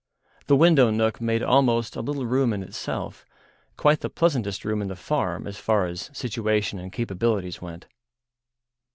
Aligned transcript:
The 0.47 0.55
window 0.55 0.89
nook 0.89 1.21
made 1.21 1.43
almost 1.43 1.95
a 1.95 2.01
little 2.01 2.25
room 2.25 2.53
in 2.53 2.63
itself, 2.63 3.23
quite 3.77 3.99
the 3.99 4.09
pleasantest 4.09 4.65
room 4.65 4.81
in 4.81 4.87
the 4.87 4.95
farm 4.95 5.45
as 5.45 5.57
far 5.59 5.85
as 5.85 6.09
situation 6.11 6.79
and 6.79 6.91
capabilities 6.91 7.61
went. 7.61 7.85